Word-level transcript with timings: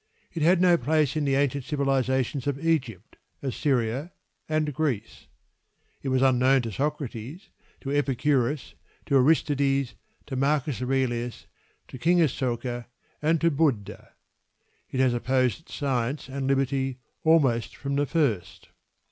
It 0.33 0.41
had 0.41 0.59
no 0.61 0.77
place 0.77 1.15
in 1.15 1.25
the 1.25 1.35
ancient 1.35 1.63
civilisations 1.63 2.47
of 2.47 2.57
Egypt, 2.65 3.17
Assyria, 3.43 4.11
and 4.49 4.73
Greece. 4.73 5.27
It 6.01 6.09
was 6.09 6.23
unknown 6.23 6.63
to 6.63 6.71
Socrates, 6.71 7.51
to 7.81 7.91
Epicurus, 7.91 8.73
to 9.05 9.15
Aristides, 9.17 9.93
to 10.25 10.35
Marcus 10.35 10.81
Aurelius, 10.81 11.45
to 11.87 11.99
King 11.99 12.17
Asoka, 12.19 12.87
and 13.21 13.39
to 13.41 13.51
Buddha. 13.51 14.13
It 14.89 14.99
has 15.01 15.13
opposed 15.13 15.69
science 15.69 16.27
and 16.27 16.47
liberty 16.47 16.97
almost 17.23 17.75
from 17.75 17.93
the 17.95 18.07
first. 18.07 18.69